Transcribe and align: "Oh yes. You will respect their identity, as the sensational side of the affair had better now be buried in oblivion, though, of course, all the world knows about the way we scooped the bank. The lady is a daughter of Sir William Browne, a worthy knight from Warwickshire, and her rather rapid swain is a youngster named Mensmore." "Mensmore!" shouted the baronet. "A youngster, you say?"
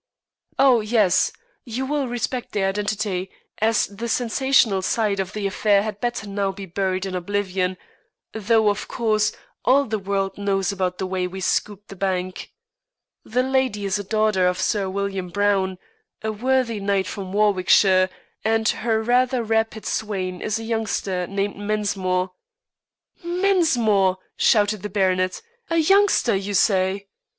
"Oh 0.57 0.79
yes. 0.81 1.31
You 1.63 1.85
will 1.85 2.07
respect 2.07 2.53
their 2.53 2.69
identity, 2.69 3.29
as 3.59 3.85
the 3.85 4.09
sensational 4.09 4.81
side 4.81 5.19
of 5.19 5.33
the 5.33 5.45
affair 5.45 5.83
had 5.83 5.99
better 6.01 6.27
now 6.27 6.51
be 6.51 6.65
buried 6.65 7.05
in 7.05 7.13
oblivion, 7.13 7.77
though, 8.33 8.69
of 8.69 8.87
course, 8.87 9.31
all 9.63 9.85
the 9.85 9.99
world 9.99 10.39
knows 10.39 10.71
about 10.71 10.97
the 10.97 11.05
way 11.05 11.27
we 11.27 11.39
scooped 11.39 11.89
the 11.89 11.95
bank. 11.95 12.51
The 13.23 13.43
lady 13.43 13.85
is 13.85 13.99
a 13.99 14.03
daughter 14.03 14.47
of 14.47 14.59
Sir 14.59 14.89
William 14.89 15.29
Browne, 15.29 15.77
a 16.23 16.31
worthy 16.31 16.79
knight 16.79 17.05
from 17.05 17.31
Warwickshire, 17.31 18.09
and 18.43 18.67
her 18.69 19.03
rather 19.03 19.43
rapid 19.43 19.85
swain 19.85 20.41
is 20.41 20.57
a 20.57 20.63
youngster 20.63 21.27
named 21.27 21.57
Mensmore." 21.57 22.31
"Mensmore!" 23.23 24.17
shouted 24.35 24.81
the 24.81 24.89
baronet. 24.89 25.43
"A 25.69 25.77
youngster, 25.77 26.35
you 26.35 26.55
say?" 26.55 27.07